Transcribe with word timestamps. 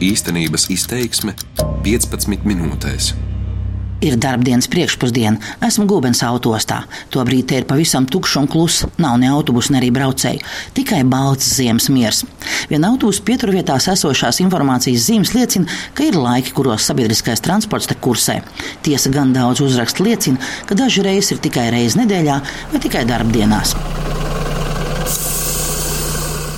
Īstenības 0.00 0.70
izteiksme 0.72 1.34
15 1.84 2.46
minūtēs. 2.48 3.10
Ir 4.00 4.14
darbdienas 4.16 4.64
priekšpusdiena, 4.72 5.36
esmu 5.66 5.84
Gulbens 5.90 6.22
autostā. 6.24 6.78
Tobrīd 7.12 7.50
te 7.50 7.58
ir 7.60 7.66
pavisam 7.68 8.06
tukšs 8.08 8.38
un 8.40 8.46
kluss, 8.48 8.86
nav 8.96 9.18
ne 9.20 9.28
autobusu, 9.28 9.74
ne 9.74 9.82
arī 9.82 9.90
braucēju. 9.92 10.40
Tikai 10.78 11.02
balts 11.04 11.50
ziemas 11.58 11.90
miers. 11.92 12.22
Viena 12.70 12.88
autobusu 12.94 13.26
pieturvietās 13.28 13.90
esošās 13.92 14.40
informācijas 14.40 15.04
zīmes 15.10 15.34
liecina, 15.36 15.68
ka 15.92 16.06
ir 16.08 16.16
laiki, 16.16 16.54
kuros 16.56 16.88
sabiedriskais 16.88 17.44
transports 17.44 17.90
te 17.90 17.98
kursē. 18.00 18.38
Tiesa 18.80 19.12
gan 19.12 19.36
daudz 19.36 19.60
uzrakstu 19.66 20.08
liecina, 20.08 20.40
ka 20.64 20.80
daži 20.80 21.04
reizes 21.04 21.36
ir 21.36 21.44
tikai 21.44 21.68
reizi 21.76 22.00
nedēļā 22.00 22.40
vai 22.72 22.82
tikai 22.88 23.04
darbdienās. 23.10 23.76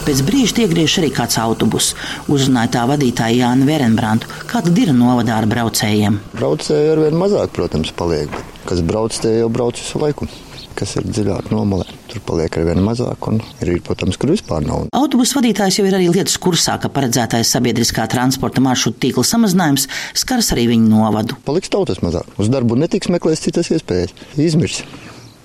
Pēc 0.03 0.21
brīža 0.27 0.65
iegriež 0.65 0.97
arī 0.99 1.13
kāds 1.15 1.37
autobus. 1.39 1.93
Uzrunāja 2.27 2.73
tā 2.75 2.81
vadītāja 2.91 3.45
Jāna 3.45 3.67
Verenbrantu, 3.69 4.27
kāda 4.51 4.73
ir 4.83 4.91
novadā 4.97 5.37
ar 5.39 5.47
braucējiem. 5.47 6.17
Braucēji 6.35 6.89
ar 6.91 7.03
vien 7.05 7.19
mazāk, 7.21 7.53
protams, 7.55 7.93
paliek. 7.95 8.33
Kas 8.67 8.83
brauc, 8.83 9.15
tie 9.15 9.37
jau 9.39 9.51
brauc 9.53 9.79
visu 9.79 10.01
laiku. 10.03 10.27
Kas 10.75 10.97
ir 10.99 11.07
dziļāk 11.07 11.53
nomalē, 11.53 11.85
tur 12.11 12.23
paliek 12.27 12.57
ar 12.59 12.67
vien 12.67 12.81
mazāk, 12.83 13.29
un 13.31 13.39
ir, 13.63 13.71
protams, 13.87 14.19
kur 14.19 14.33
vispār 14.33 14.65
nav. 14.67 14.89
Autobusu 14.97 15.39
vadītājs 15.39 15.79
jau 15.79 15.85
ir 15.87 15.95
arī 15.99 16.09
lietas 16.11 16.35
kursā, 16.43 16.75
ka 16.83 16.91
paredzētais 16.91 17.53
sabiedriskā 17.55 18.09
transporta 18.11 18.65
maršrutu 18.65 19.05
tīkla 19.05 19.27
samazinājums 19.29 19.87
skars 20.25 20.51
arī 20.57 20.67
viņu 20.73 20.91
novadu. 20.91 21.39
Paliks 21.47 21.71
tautas 21.71 22.03
mazāk. 22.03 22.27
Uz 22.43 22.51
darbu 22.51 22.81
netiks 22.81 23.13
meklēts 23.13 23.45
citas 23.47 23.71
iespējas. 23.71 24.17
Izmirs 24.41 24.83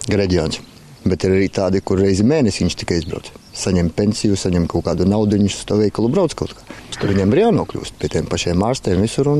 reģions. 0.07 0.63
Bet 1.07 1.23
ir 1.23 1.35
arī 1.37 1.47
tādi, 1.53 1.81
kur 1.85 2.01
reizi 2.01 2.25
mēnesī 2.27 2.65
viņš 2.65 2.75
tikai 2.81 2.99
izbrauc. 3.01 3.31
Saņem 3.57 3.89
pensiju, 3.95 4.37
saņem 4.37 4.67
kaut 4.71 4.87
kādu 4.89 5.07
naudu, 5.07 5.39
viņš 5.39 5.61
uz 5.61 5.65
to 5.69 5.79
veikalu 5.79 6.11
brauc 6.13 6.35
kaut 6.37 6.53
kā. 6.57 6.77
Tur 6.97 7.13
viņiem 7.13 7.33
ir 7.33 7.43
jānokļūst 7.45 7.97
pie 8.01 8.11
tiem 8.13 8.29
pašiem 8.29 8.63
ārstiem 8.65 9.03
visur. 9.05 9.31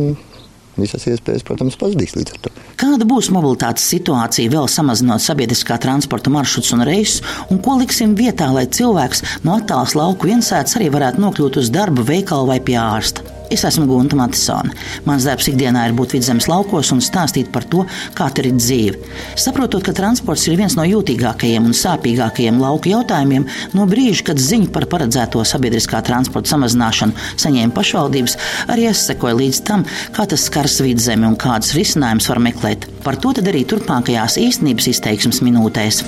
Visas 0.78 1.08
iespējas, 1.10 1.42
protams, 1.42 1.74
pazudīs 1.82 2.14
līdz 2.14 2.36
ar 2.36 2.42
to. 2.44 2.52
Kāda 2.78 3.06
būs 3.10 3.32
mobilitātes 3.34 3.88
situācija 3.90 4.52
vēl 4.54 4.68
samazinot 4.70 5.24
sabiedriskā 5.24 5.80
transporta 5.82 6.30
maršrutus 6.30 6.76
un 6.78 6.86
reisus, 6.86 7.24
un 7.50 7.58
ko 7.66 7.80
liksim 7.80 8.14
vietā, 8.20 8.52
lai 8.54 8.68
cilvēks 8.70 9.24
no 9.48 9.58
attālas 9.58 9.98
lauku 9.98 10.30
viensētas 10.30 10.78
arī 10.78 10.92
varētu 10.94 11.24
nokļūt 11.24 11.58
uz 11.64 11.74
darbu, 11.74 12.06
veikalu 12.06 12.52
vai 12.52 12.60
pie 12.62 12.78
ārsta? 12.78 13.37
Es 13.54 13.64
esmu 13.64 13.86
Gunta 13.88 14.18
Matisone. 14.20 14.74
Mans 15.08 15.26
darbs 15.28 15.48
ikdienā 15.48 15.86
ir 15.88 15.96
būt 15.96 16.18
vidzemes 16.18 16.50
laukos 16.52 16.92
un 16.92 17.00
stāstīt 17.04 17.48
par 17.54 17.64
to, 17.72 17.86
kā 18.18 18.28
tur 18.36 18.50
ir 18.50 18.58
dzīve. 18.60 19.00
Saprotot, 19.40 19.84
ka 19.86 19.96
transports 19.96 20.48
ir 20.50 20.58
viens 20.60 20.76
no 20.76 20.84
jūtīgākajiem 20.88 21.70
un 21.70 21.78
sāpīgākajiem 21.78 22.60
lauku 22.60 22.92
jautājumiem, 22.92 23.48
no 23.78 23.88
brīža, 23.88 24.28
kad 24.32 24.44
ziņu 24.44 24.72
par 24.76 24.90
paredzēto 24.92 25.46
sabiedriskā 25.48 26.04
transporta 26.08 26.52
samazināšanu 26.56 27.16
saņēma 27.40 27.76
pašvaldības, 27.78 28.38
arī 28.74 28.90
es 28.92 29.08
sekoju 29.08 29.42
līdz 29.42 29.64
tam, 29.70 29.88
kā 30.16 30.28
tas 30.28 30.48
skars 30.52 30.82
vidzemi 30.84 31.30
un 31.30 31.40
kādus 31.40 31.76
risinājumus 31.78 32.32
var 32.34 32.44
meklēt. 32.50 32.90
Par 33.08 33.20
to 33.22 33.32
arī 33.38 33.64
turpmākajās 33.70 34.40
īstenības 34.44 34.92
izteiksmes 34.96 35.44
minūtēs. 35.46 36.04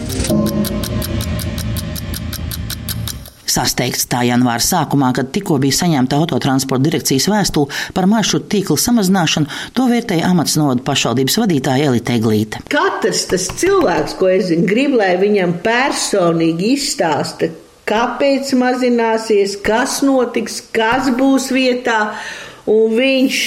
Sasteigts 3.50 4.08
tā 4.10 4.24
janvāra 4.28 4.62
sākumā, 4.64 5.12
kad 5.18 5.32
tikko 5.36 5.58
bija 5.62 5.80
saņemta 5.82 6.20
autotransporta 6.20 6.86
direkcijas 6.86 7.30
vēstule 7.32 7.74
par 7.98 8.08
maršrutu 8.10 8.50
tīkla 8.54 8.78
samazināšanu, 8.86 9.50
to 9.78 9.88
vērtēja 9.90 10.30
amats 10.30 10.58
novada 10.60 10.86
pašvaldības 10.86 11.40
vadītāja 11.42 11.90
Elita 11.90 12.18
Eglīte. 12.20 12.62
Katrs 12.72 13.26
tas 13.32 13.48
cilvēks, 13.62 14.18
ko 14.20 14.30
es 14.32 14.50
zinu, 14.52 14.68
grib, 14.70 14.94
lai 15.00 15.16
viņam 15.22 15.58
personīgi 15.66 16.76
izstāsta, 16.76 17.50
kāpēc 17.90 18.54
mazināsies, 18.60 19.58
kas 19.66 20.00
notiks, 20.06 20.62
kas 20.76 21.10
būs 21.18 21.50
vietā. 21.56 22.00
Un 22.70 22.94
viņš 22.94 23.38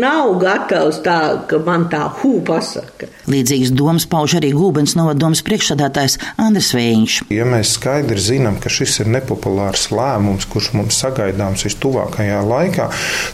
nav 0.00 0.38
gatavs 0.40 1.02
tā, 1.04 1.18
ka 1.50 1.58
man 1.66 1.84
tā 1.92 2.06
hū 2.20 2.38
pasaka. 2.48 3.10
Līdzīgas 3.30 3.74
domas 3.76 4.06
pauž 4.08 4.38
arī 4.38 4.54
Gulbens 4.56 4.94
novadomas 4.96 5.42
priekšsādātājs 5.44 6.16
Andris 6.40 6.70
Vējiņš. 6.76 7.18
Ja 7.34 7.44
mēs 7.48 7.74
skaidri 7.76 8.16
zinām, 8.24 8.56
ka 8.62 8.72
šis 8.72 9.02
ir 9.04 9.12
nepopulārs 9.12 9.90
lēmums, 9.92 10.48
kurš 10.48 10.72
mums 10.78 10.96
sagaidāms 11.02 11.66
vistuvākajā 11.68 12.40
laikā, 12.48 12.88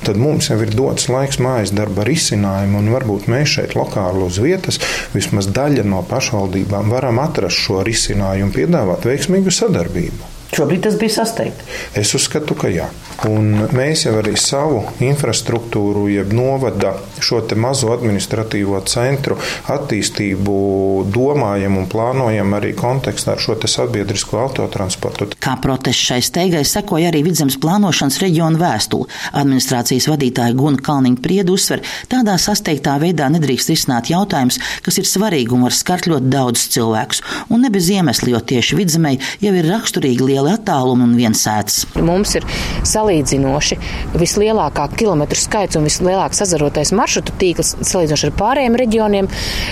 tad 0.08 0.18
mums 0.20 0.50
jau 0.50 0.58
ir 0.66 0.74
dots 0.74 1.06
laiks 1.12 1.38
mājas 1.42 1.74
darba 1.76 2.08
risinājumu, 2.10 2.82
un 2.82 2.94
varbūt 2.96 3.30
mēs 3.30 3.56
šeit 3.56 3.78
lokāli 3.78 4.26
uz 4.26 4.40
vietas, 4.42 4.82
vismaz 5.14 5.52
daļa 5.54 5.86
no 5.86 6.02
pašvaldībām, 6.10 6.90
varam 6.90 7.22
atrast 7.22 7.62
šo 7.68 7.84
risinājumu 7.86 8.50
un 8.50 8.56
piedāvāt 8.58 9.06
veiksmīgu 9.06 9.54
sadarbību. 9.54 10.35
Šobrīd 10.54 10.84
tas 10.86 10.94
bija 11.00 11.18
sasteigts. 11.18 11.66
Es 11.98 12.14
uzskatu, 12.14 12.54
ka 12.58 12.70
jā. 12.70 12.86
Un 13.26 13.66
mēs 13.74 14.04
jau 14.06 14.14
arī 14.20 14.34
savu 14.38 14.82
infrastruktūru, 15.02 16.06
jeb 16.12 16.32
novada 16.36 16.94
šo 17.22 17.40
mazo 17.58 17.90
administratīvo 17.94 18.78
centru 18.88 19.38
attīstību 19.72 20.56
domājam 21.12 21.78
un 21.80 21.88
plānojam 21.90 22.54
arī 22.58 22.74
kontekstā 22.76 23.34
ar 23.34 23.42
šo 23.42 23.56
sabiedrisko 23.66 24.38
autotransportu. 24.44 25.30
Kā 25.42 25.56
protests 25.62 26.10
šai 26.10 26.20
steigai 26.24 26.62
sekoja 26.68 27.10
arī 27.10 27.22
Vidzemes 27.26 27.56
plānošanas 27.62 28.20
reģiona 28.22 28.60
vēstule. 28.60 29.08
Administrācijas 29.40 30.08
vadītāja 30.12 30.56
Guna 30.56 30.80
Kalniņa 30.84 31.22
priedu 31.24 31.56
uzsver, 31.56 31.82
tādā 32.12 32.36
sasteigtā 32.40 32.98
veidā 33.02 33.30
nedrīkst 33.32 33.72
risināt 33.72 34.10
jautājumus, 34.12 34.60
kas 34.84 35.00
ir 35.00 35.08
svarīgi 35.08 35.56
un 35.56 35.66
var 35.66 35.76
skart 35.76 36.08
ļoti 36.10 36.30
daudz 36.32 36.68
cilvēkus. 36.76 37.22
Un 37.50 37.64
ne 37.64 37.72
bez 37.72 37.90
iemesla, 37.92 38.34
jo 38.34 38.42
tieši 38.52 38.78
vidzemē 38.78 39.16
jau 39.42 39.54
ir 39.56 39.70
raksturīgi 39.72 40.28
liela 40.36 40.56
attāluma 40.56 41.06
un 41.06 41.14
viensētas. 41.16 41.86
Mums 42.04 42.34
ir 42.36 42.46
salīdzinoši 42.86 43.78
vislielākā 44.20 44.86
kilometru 44.96 45.38
skaits 45.40 45.78
un 45.78 45.86
vislielākais 45.86 46.42
sazarotais 46.42 46.92
maršrutu 46.96 47.34
tīkls 47.40 47.74
salīdzinoši 47.80 48.28
ar 48.28 48.34
pārējiem 48.36 48.78
reģioniem. 48.82 49.30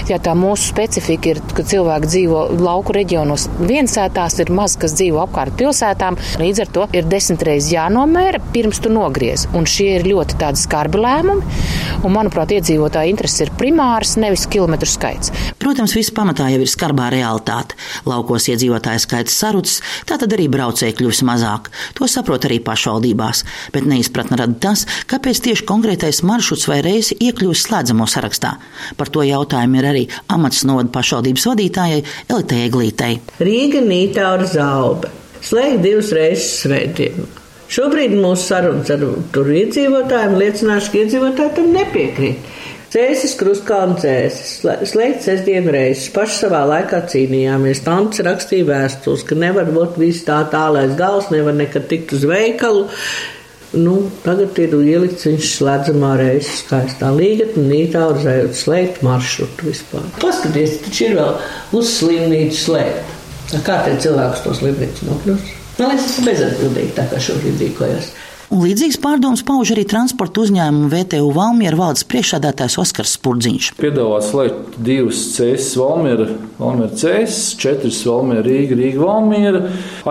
Ja 0.08 0.20
tā 0.22 0.34
mūsu 0.38 0.70
specifika 0.70 1.34
ir, 1.34 1.42
ka 1.54 1.66
cilvēki 1.69 2.10
dzīvo 2.10 2.44
lauku 2.62 2.94
reģionos 2.97 3.48
viensētās, 3.60 4.38
ir 4.41 4.52
maz, 4.54 4.78
kas 4.80 4.97
dzīvo 4.97 5.20
apkārt 5.26 5.56
pilsētām. 5.60 6.19
Līdz 6.41 6.64
ar 6.64 6.72
to 6.76 6.86
ir 6.96 7.08
desmit 7.10 7.44
reizes 7.46 7.72
jānomēra, 7.75 8.41
pirms 8.54 8.81
tu 8.84 8.92
nogriez. 8.92 9.46
Un 9.56 9.69
šie 9.69 9.91
ir 9.98 10.08
ļoti 10.08 10.41
tādi 10.41 10.62
skarbi 10.62 11.02
lēmumi. 11.04 11.60
Un, 12.04 12.12
manuprāt, 12.14 12.54
iedzīvotāja 12.56 13.12
intereses 13.12 13.46
ir 13.46 13.52
primāras, 13.58 14.16
nevis 14.20 14.46
kilometru 14.50 14.88
skaits. 14.91 15.32
Protams, 15.60 15.94
viss 15.96 16.12
pamatā 16.14 16.50
jau 16.52 16.62
ir 16.64 16.70
skarbā 16.70 17.10
realitāte. 17.12 17.78
Laukos 18.08 18.48
iedzīvotāju 18.52 19.04
skaits 19.04 19.36
sarucis, 19.41 19.81
tātad 20.08 20.32
arī 20.36 20.48
braucēji 20.54 20.97
kļūs 21.00 21.22
mazāk. 21.28 21.70
To 21.98 22.09
saprot 22.10 22.47
arī 22.48 22.60
pašvaldībās, 22.65 23.44
bet 23.75 23.88
neizpratne 23.91 24.38
rada 24.41 24.56
tas, 24.69 24.87
kāpēc 25.10 25.42
tieši 25.48 25.66
konkrētais 25.69 26.22
maršruts 26.26 26.69
vai 26.70 26.81
reisi 26.87 27.19
iekļūst 27.19 27.69
slēdzamo 27.69 28.09
sarakstā. 28.10 28.54
Par 28.97 29.12
to 29.12 29.26
jautājumu 29.26 29.81
ir 29.82 29.91
arī 29.91 30.04
amats 30.32 30.64
novada 30.69 30.93
pašvaldības 30.94 31.48
vadītājai 31.53 32.03
Elitei 32.31 32.66
Eglītei. 32.69 33.20
Rīga 33.43 33.84
Nītā 33.84 34.34
ar 34.38 34.47
Zauba. 34.48 35.12
Slēgt 35.44 35.82
divas 35.84 36.12
reizes 36.16 36.53
svētdienu. 36.62 37.26
Šobrīd 37.75 38.12
mūsu 38.14 38.50
sarunas 38.50 38.91
ar 38.93 39.03
tur 39.34 39.48
iedzīvotājiem 39.50 40.37
liecināšu, 40.41 40.91
ka 40.93 41.00
iedzīvotāji 41.00 41.54
tam 41.56 41.72
nepiekrīt. 41.75 42.53
Cēsis, 42.94 43.32
krustkalna 43.34 43.97
cēsis, 43.99 44.60
slēgt 44.87 45.25
sestdienu 45.25 45.72
reizes, 45.75 46.12
paši 46.15 46.44
savā 46.44 46.60
laikā 46.71 47.00
cīnījāmies. 47.10 47.81
Tants 47.82 48.22
rakstīja 48.22 48.69
vēstules, 48.69 49.25
ka 49.27 49.34
nevar 49.34 49.66
būt 49.75 49.97
viss 49.99 50.22
tā 50.28 50.37
tālais 50.53 50.93
gals, 50.94 51.27
nevar 51.34 51.56
nekad 51.59 51.88
tikt 51.91 52.15
uz 52.15 52.22
veikalu. 52.31 52.84
Nu, 53.75 53.97
tagad 54.22 54.55
ir 54.62 54.77
ielikts 54.78 55.27
viņš 55.27 55.50
slēdzamā 55.56 56.12
reizes 56.21 56.60
skaistā 56.60 57.10
līgatne, 57.10 57.65
nītā 57.72 58.05
urzējot 58.12 58.55
slēgt 58.60 59.03
maršrutu 59.03 59.72
vispār. 59.72 60.06
Paskaties, 60.22 60.78
taču 60.87 61.09
ir 61.09 61.19
vēl 61.19 61.34
uz 61.75 61.91
slimnīcu 61.97 62.61
slēgt. 62.61 63.11
Kā 63.66 63.81
te 63.88 63.99
cilvēks 64.06 64.47
to 64.47 64.55
slimnīcu 64.61 65.11
nokļūst? 65.11 65.50
Man 65.81 65.91
liekas, 65.91 66.06
tas 66.06 66.21
ir 66.22 66.31
bezatbildīgi 66.31 66.94
tā 66.94 67.11
kā 67.11 67.19
šobrīd 67.26 67.59
rīkojas. 67.66 68.13
Un 68.53 68.60
līdzīgs 68.60 68.99
pārdoms 69.00 69.41
pauž 69.47 69.71
arī 69.72 69.87
transporta 69.88 70.43
uzņēmumu 70.43 70.91
VTU 70.93 71.31
Valmiera 71.32 71.79
valdes 71.79 72.05
priekšsādātājs 72.11 72.76
Oskars 72.82 73.14
Spurdziņš. 73.17 73.70
Piedāvā 73.79 74.19
slēgt 74.25 74.76
divas 74.85 75.23
cēsis 75.32 75.70
Valmiera, 75.81 76.26
Valmiera 76.58 76.93
cēsis, 77.00 77.55
četras 77.61 78.02
Valmiera 78.05 78.44
Rīga, 78.44 78.76
Rīga 78.76 79.00
Valmiera. 79.00 79.62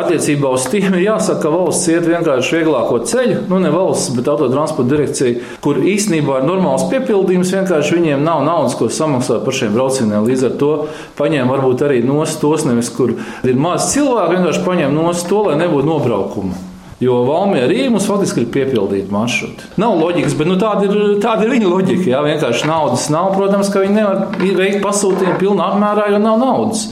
Attiecībā 0.02 0.50
uz 0.58 0.66
tiem 0.74 0.98
ir 0.98 1.06
jāsaka, 1.06 1.44
ka 1.46 1.54
valsts 1.54 1.92
iet 1.94 2.10
vienkārši 2.10 2.58
vieglāko 2.58 3.04
ceļu, 3.14 3.38
nu 3.52 3.62
ne 3.62 3.72
valsts, 3.74 4.10
bet 4.18 4.34
autotransporta 4.34 4.90
direkcija, 4.96 5.54
kur 5.62 5.84
īstenībā 5.94 6.42
ir 6.42 6.50
normāls 6.50 6.90
piepildījums, 6.90 7.54
vienkārši 7.54 8.00
viņiem 8.00 8.26
nav 8.26 8.42
naudas, 8.50 8.78
ko 8.80 8.90
samaksāt 8.90 9.46
par 9.46 9.60
šiem 9.62 9.78
braucieniem. 9.78 10.26
Līdz 10.26 10.50
ar 10.50 10.60
to 10.60 10.74
paņēma 11.22 11.54
varbūt 11.54 11.86
arī 11.86 12.02
nost 12.08 12.42
tos, 12.42 12.66
nevis 12.66 12.90
kur 12.98 13.14
ir 13.14 13.58
maz 13.70 13.92
cilvēku, 13.94 14.40
vienkārši 14.40 14.68
paņēma 14.68 14.94
nost 14.98 15.30
to, 15.30 15.46
lai 15.52 15.60
nebūtu 15.62 15.92
nobraukumu. 15.94 16.73
Jo 17.02 17.24
Valmiera 17.28 17.68
Rīga 17.72 17.90
mums 17.94 18.06
faktiski 18.08 18.44
ir 18.44 18.52
piepildīta 18.54 19.14
maršruti. 19.14 19.74
Nav 19.82 19.98
loģikas, 20.00 20.38
bet 20.40 20.50
nu, 20.50 20.58
tāda, 20.62 20.88
ir, 20.88 21.18
tāda 21.24 21.48
ir 21.48 21.54
viņa 21.56 21.72
loģika. 21.72 22.08
Jā, 22.14 22.22
vienkārši 22.26 22.70
naudas 22.70 23.10
nav. 23.14 23.34
Protams, 23.38 23.72
ka 23.74 23.84
viņi 23.84 23.98
nevar 23.98 24.26
veikt 24.40 24.84
pasūtījumu 24.86 25.40
pilnā 25.42 25.74
apmērā, 25.74 26.12
jo 26.14 26.22
nav 26.24 26.40
naudas. 26.44 26.88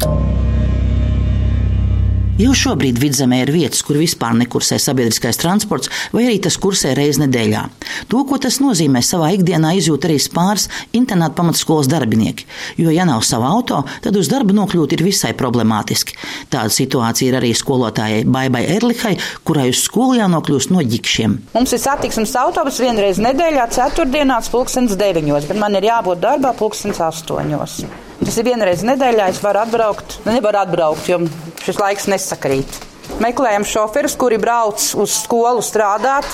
Jau 2.41 2.53
šobrīd 2.57 2.97
vidzemē 2.97 3.43
ir 3.43 3.51
vietas, 3.53 3.83
kur 3.85 3.99
vispār 4.01 4.33
nekursē 4.39 4.79
sabiedriskais 4.81 5.37
transports, 5.37 5.91
vai 6.09 6.23
arī 6.25 6.39
tas 6.41 6.55
kursē 6.57 6.95
reizi 6.97 7.21
nedēļā. 7.21 7.61
To, 8.09 8.23
ko 8.25 8.39
tas 8.41 8.57
nozīmē, 8.63 9.03
savā 9.05 9.29
ikdienā 9.35 9.75
izjūt 9.77 10.07
arī 10.07 10.17
pāris 10.33 10.65
internāta 10.97 11.37
pamatskolas 11.37 11.91
darbinieki. 11.91 12.47
Jo, 12.81 12.89
ja 12.95 13.05
nav 13.05 13.21
sava 13.27 13.51
auto, 13.53 13.83
tad 14.01 14.17
uz 14.17 14.31
darbu 14.31 14.55
nokļūt 14.57 14.97
ir 14.97 15.05
visai 15.05 15.35
problemātiski. 15.37 16.17
Tāda 16.49 16.73
situācija 16.73 17.29
ir 17.29 17.37
arī 17.43 17.53
skolotājai 17.57 18.25
Baibai 18.25 18.63
Erlihai, 18.73 19.17
kurai 19.45 19.69
uz 19.69 19.83
skolu 19.85 20.17
jānokļūst 20.17 20.73
no 20.73 20.81
ģikšiem. 20.81 21.37
Mums 21.53 21.77
ir 21.77 21.83
satiksmes 21.83 22.33
autobus 22.41 22.81
vienreiz 22.81 23.21
nedēļā, 23.21 23.69
ceturtdienās, 23.75 24.49
pulkstenis 24.49 24.97
deviņos, 24.97 25.51
bet 25.51 25.61
man 25.61 25.77
ir 25.77 25.91
jābūt 25.91 26.25
darbā 26.25 26.55
pulkstenis 26.57 27.03
astoņos. 27.11 27.83
Tas 28.21 28.35
ir 28.37 28.45
vienreiz 28.45 28.83
nedēļā, 28.85 29.31
es 29.33 29.39
varu 29.41 29.63
atbraukt, 29.63 30.19
nu, 30.27 30.35
nevaru 30.35 30.59
atbraukt, 30.61 31.07
jo 31.09 31.23
šis 31.65 31.79
laiks 31.81 32.09
nesakrīt. 32.11 32.79
Meklējam 33.21 33.65
šoferus, 33.67 34.15
kuri 34.17 34.39
brauc 34.41 34.81
uz 34.97 35.15
skolu 35.23 35.63
strādāt, 35.65 36.27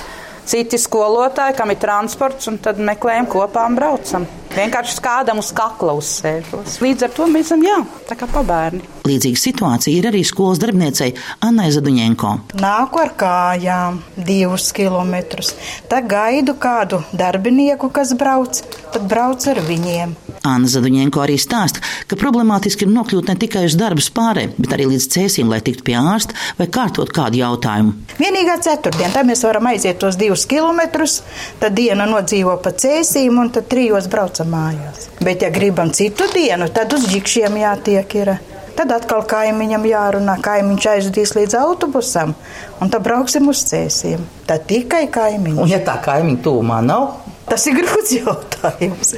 citi 0.48 0.80
skolotāji, 0.80 1.58
kam 1.58 1.74
ir 1.74 1.80
transports, 1.82 2.48
un 2.52 2.60
tad 2.64 2.80
meklējam 2.80 3.28
kopā 3.32 3.66
un 3.68 3.76
braucam. 3.80 4.28
Vienkārši 4.58 5.02
kādam 5.06 5.38
uz 5.38 5.52
kakla 5.54 5.94
uzsēžos. 6.00 6.80
Līdz 6.82 7.06
ar 7.06 7.12
to 7.14 7.28
mēs 7.30 7.52
esam, 7.52 7.62
jā, 7.62 7.78
tā 8.10 8.16
kā 8.18 8.26
pabērni. 8.32 8.82
Līdzīga 9.08 9.40
situācija 9.40 9.94
ir 9.94 10.08
arī 10.10 10.24
skolas 10.26 10.58
darbiniecei 10.60 11.14
Annai 11.46 11.70
Zaduņenko. 11.76 12.32
Nāku 12.58 13.04
ar 13.04 13.14
kājām 13.20 14.02
divus 14.18 14.72
kilometrus. 14.76 15.54
Tad 15.92 16.10
gaidu 16.10 16.58
kādu 16.60 17.04
darbinieku, 17.14 17.92
kas 17.94 18.16
brauc, 18.18 18.64
tad 18.96 19.06
brauc 19.08 19.46
ar 19.48 19.62
viņiem. 19.68 20.16
Anna 20.48 20.70
Zaduņenko 20.72 21.22
arī 21.22 21.38
stāsta, 21.42 21.84
ka 22.10 22.18
problemātiski 22.20 22.88
ir 22.88 22.92
nokļūt 22.96 23.30
ne 23.30 23.38
tikai 23.40 23.66
uz 23.68 23.78
darbu 23.78 24.04
spārē, 24.04 24.48
bet 24.58 24.74
arī 24.74 24.90
līdz 24.90 25.08
cēsīm, 25.14 25.54
lai 25.54 25.62
tiktu 25.66 25.86
pie 25.88 25.98
ārsta 26.00 26.36
vai 26.58 26.70
kārtot 26.72 27.14
kādu 27.14 27.42
jautājumu. 27.42 27.94
Vienīgā 28.18 28.58
ceturtdiena, 28.66 29.14
tad 29.14 29.30
mēs 29.30 29.44
varam 29.46 29.70
aiziet 29.70 30.00
tos 30.02 30.18
divus 30.20 30.48
kilometrus, 30.50 31.22
tad 31.62 31.78
diena 31.78 32.08
nodzīvo 32.10 32.58
pa 32.64 32.74
cēsīm 32.74 33.40
un 33.44 33.52
tad 33.56 33.70
trijos 33.72 34.10
braucam 34.12 34.47
mājās. 34.50 35.10
Bet, 35.22 35.46
ja 35.46 35.52
gribam 35.54 35.92
citu 35.96 36.28
dienu, 36.34 36.70
tad 36.74 36.94
uz 36.98 37.08
ģikšiem 37.12 37.60
jātiek 37.62 38.18
ir. 38.22 38.34
Tad 38.78 38.92
atkal 38.94 39.24
kaimiņam 39.26 39.88
jārunā, 39.90 40.36
kaimiņš 40.46 40.90
aizvedīs 40.92 41.34
līdz 41.34 41.56
autobusam, 41.58 42.36
un 42.78 42.92
tad 42.94 43.02
brauksim 43.08 43.48
uz 43.50 43.64
cēsiem. 43.66 44.22
Tad 44.46 44.68
tikai 44.70 45.08
kaimiņš. 45.10 45.64
Un 45.64 45.72
ja 45.72 45.80
tā 45.86 45.98
kaimiņa 46.06 46.44
tūmā 46.46 46.84
nav, 46.86 47.08
Tas 47.48 47.64
ir 47.70 47.78
grūts 47.80 48.12
jautājums. 48.12 49.14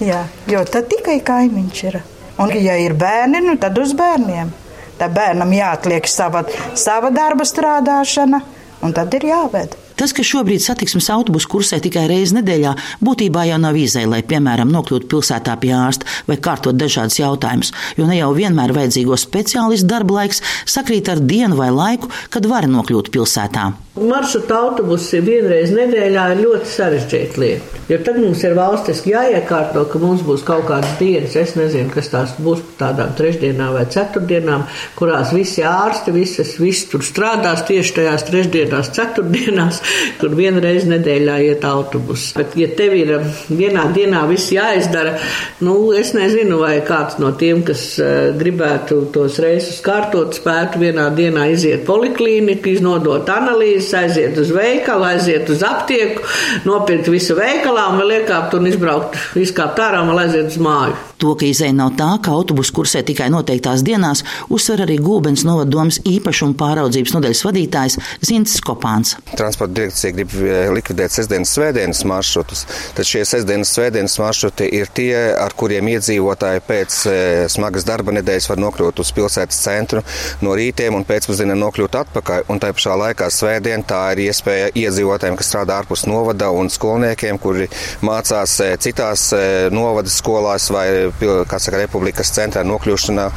Jā, 0.00 0.22
jo 0.48 0.62
tad 0.64 0.88
tikai 0.88 1.18
kaimiņš 1.24 1.82
ir. 1.90 1.98
Un, 2.40 2.50
ja 2.56 2.78
ir 2.80 2.96
bērni, 2.98 3.42
nu, 3.44 3.58
tad 3.60 3.76
uz 3.78 3.92
bērniem. 3.96 4.50
Tad 4.98 5.12
bērnam 5.14 5.52
jāatliek 5.52 6.06
sava, 6.08 6.44
sava 6.78 7.10
darba 7.12 7.44
strādāšana, 7.46 8.40
un 8.86 8.94
tad 8.96 9.12
ir 9.18 9.28
jāved. 9.28 9.76
Tas, 9.94 10.12
ka 10.14 10.24
šobrīd 10.26 10.62
satiksmes 10.62 11.06
autobusu 11.14 11.50
kursē 11.52 11.78
tikai 11.82 12.08
reizi 12.10 12.34
nedēļā, 12.38 12.74
būtībā 13.04 13.44
jau 13.50 13.60
nav 13.62 13.78
izēja, 13.78 14.10
lai, 14.10 14.22
piemēram, 14.26 14.72
nokļūtu 14.74 15.10
pilsētā 15.12 15.54
pie 15.62 15.70
ārsta 15.76 16.08
vai 16.26 16.38
kārtot 16.42 16.78
dažādus 16.80 17.20
jautājumus, 17.20 17.70
jo 17.98 18.08
ne 18.10 18.18
jau 18.18 18.32
vienmēr 18.34 18.74
vajadzīgo 18.74 19.18
speciālistu 19.20 19.90
darba 19.94 20.18
laiks 20.20 20.42
sakrīt 20.66 21.12
ar 21.12 21.22
dienu 21.22 21.60
vai 21.60 21.70
laiku, 21.74 22.10
kad 22.34 22.50
var 22.50 22.66
nokļūt 22.70 23.12
pilsētā. 23.14 23.70
Maršruta 23.94 24.56
autobusi 24.58 25.20
vienreiz 25.22 25.70
nedēļā 25.70 26.22
ir 26.32 26.40
ļoti 26.42 26.66
sarežģīta 26.66 27.38
lieta. 27.38 27.82
Jo 27.86 27.98
tad 28.02 28.16
mums 28.18 28.40
ir 28.42 28.56
valstiski 28.56 29.12
jāiekārto, 29.12 29.84
ka 29.86 30.00
mums 30.02 30.24
būs 30.26 30.42
kaut 30.42 30.64
kādas 30.66 30.96
dienas, 30.98 31.36
es 31.38 31.52
nezinu, 31.54 31.92
kas 31.94 32.08
tās 32.10 32.32
būs 32.42 32.64
tādām 32.80 33.12
trešdienām 33.14 33.76
vai 33.76 33.84
ceturtdienām, 33.94 34.64
kurās 34.98 35.30
visi 35.36 35.62
ārsti, 35.68 36.14
visas, 36.16 36.56
visi 36.58 36.88
tur 36.90 37.04
strādās 37.06 37.62
tieši 37.68 37.92
tajās 38.00 38.26
trešdienās, 38.32 38.90
ceturtdienās, 38.96 39.78
kur 40.18 40.34
vienreiz 40.34 40.88
nedēļā 40.90 41.38
iet 41.52 41.68
autobus. 41.68 42.32
Bet, 42.34 42.58
ja 42.58 42.66
tev 42.74 42.96
ir 42.98 43.14
vienā 43.46 43.86
dienā 43.94 44.24
viss 44.32 44.50
jāizdara, 44.56 45.14
nu, 45.62 45.76
es 45.94 46.16
nezinu, 46.18 46.58
vai 46.64 46.80
kāds 46.88 47.20
no 47.22 47.30
tiem, 47.38 47.62
kas 47.68 47.86
uh, 48.02 48.32
gribētu 48.42 49.04
tos 49.14 49.38
reisus 49.44 49.78
kārtot, 49.86 50.34
spētu 50.40 50.82
vienā 50.82 51.06
dienā 51.14 51.46
iziet 51.54 51.86
poliklīniku, 51.86 52.74
iznodot 52.74 53.30
analīzi 53.30 53.83
viss 53.84 53.94
aiziet 53.98 54.38
uz 54.40 54.50
veikalu, 54.54 55.04
aiziet 55.12 55.50
uz 55.52 55.62
aptieku, 55.66 56.24
nopirkt 56.64 57.10
visu 57.12 57.36
veikalā 57.38 57.90
un 57.92 58.00
vēl 58.00 58.20
iekāpt 58.20 58.56
un 58.58 58.70
izbraukt, 58.70 59.18
izkāpt 59.40 59.82
ārā 59.84 60.04
un 60.04 60.16
aiziet 60.18 60.54
uz 60.54 60.60
māju. 60.62 60.96
To, 61.22 61.32
ka 61.38 61.46
izēja 61.46 61.72
nav 61.72 61.94
tā, 61.96 62.08
ka 62.24 62.34
autobusu 62.34 62.74
kursē 62.74 63.00
tikai 63.06 63.30
noteiktās 63.32 63.84
dienās, 63.86 64.24
uzsver 64.52 64.82
arī 64.84 64.98
Gulbens 65.00 65.44
novadomas 65.46 66.00
īpašuma 66.04 66.56
pāraudzības 66.58 67.14
nodaļas 67.14 67.42
vadītājs 67.46 67.96
Zintis 68.24 68.60
Kopāns. 68.64 69.14
Transporta 69.38 69.76
direkcija 69.78 70.16
grib 70.16 70.34
eh, 70.40 70.66
likvidēt 70.74 71.14
sestdienas 71.14 71.54
svētdienas 71.54 72.02
maršrutus, 72.10 72.64
tad 72.96 73.08
šie 73.08 73.22
sestdienas 73.28 73.72
svētdienas 73.76 74.18
maršruti 74.20 74.68
ir 74.80 74.90
tie, 74.92 75.14
ar 75.38 75.54
kuriem 75.56 75.88
iedzīvotāji 75.94 76.64
pēc 76.66 76.98
eh, 77.08 77.46
smagas 77.52 77.88
darba 77.88 78.12
nedēļas 78.18 78.50
var 78.50 78.60
nokļūt 78.66 79.04
uz 79.04 79.14
pilsētas 79.16 79.62
centru 79.64 80.04
no 80.44 80.58
rītiem 80.58 80.98
un 80.98 81.06
pēcpusdienā 81.08 81.56
nokļūt 81.62 82.00
atpakaļ. 82.02 82.48
Un 82.52 82.60
tā 82.60 82.74
pašā 82.74 82.98
laikā 83.00 83.30
svētdien 83.74 83.84
tā 83.88 84.12
ir 84.14 84.28
iespēja 84.28 84.70
iedzīvotājiem, 84.74 85.36
kas 85.36 85.50
strādā 85.50 85.78
ārpus 85.80 86.06
novada 86.06 86.50
un 86.50 86.70
skolniekiem, 86.70 87.38
kuri 87.38 87.68
mācās 88.02 88.60
eh, 88.60 88.76
citās 88.78 89.32
novadas 89.70 90.18
skolās 90.20 90.70
vai 90.70 91.10
saka, 91.18 91.78
republikas 91.78 92.32
centrā 92.34 92.64
nokļūšanā 92.64 93.30